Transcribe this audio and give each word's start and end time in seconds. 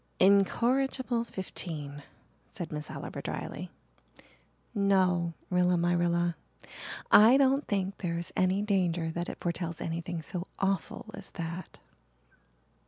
"Incorrigible 0.19 1.23
fifteen!" 1.23 2.01
said 2.47 2.71
Miss 2.71 2.89
Oliver 2.89 3.21
dryly. 3.21 3.69
"No, 4.73 5.35
Rilla 5.51 5.77
my 5.77 5.93
Rilla, 5.93 6.35
I 7.11 7.37
don't 7.37 7.67
think 7.67 7.99
there 7.99 8.17
is 8.17 8.33
any 8.35 8.63
danger 8.63 9.11
that 9.11 9.29
it 9.29 9.37
foretells 9.39 9.79
anything 9.79 10.23
so 10.23 10.47
awful 10.57 11.05
as 11.13 11.29
that." 11.37 11.77